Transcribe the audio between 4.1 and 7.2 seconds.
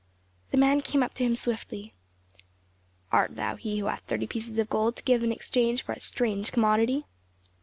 pieces of gold to give in exchange for a strange commodity?"